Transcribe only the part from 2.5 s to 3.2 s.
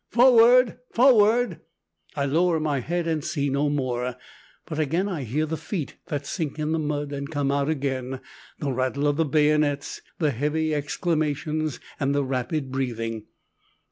my head